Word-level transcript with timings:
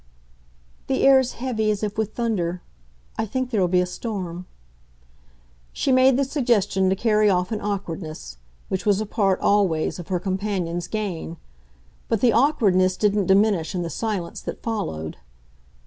"The 0.87 1.03
air's 1.03 1.33
heavy 1.33 1.69
as 1.69 1.83
if 1.83 1.95
with 1.95 2.15
thunder 2.15 2.63
I 3.19 3.27
think 3.27 3.51
there'll 3.51 3.67
be 3.67 3.81
a 3.81 3.85
storm." 3.85 4.47
She 5.73 5.91
made 5.91 6.17
the 6.17 6.23
suggestion 6.23 6.89
to 6.89 6.95
carry 6.95 7.29
off 7.29 7.51
an 7.51 7.61
awkwardness 7.61 8.37
which 8.67 8.83
was 8.83 8.99
a 8.99 9.05
part, 9.05 9.39
always, 9.41 9.99
of 9.99 10.07
her 10.07 10.19
companion's 10.19 10.87
gain; 10.87 11.37
but 12.07 12.19
the 12.19 12.33
awkwardness 12.33 12.97
didn't 12.97 13.27
diminish 13.27 13.75
in 13.75 13.83
the 13.83 13.91
silence 13.91 14.41
that 14.41 14.63
followed. 14.63 15.17